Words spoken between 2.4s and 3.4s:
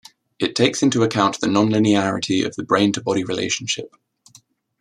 of the brain-to-body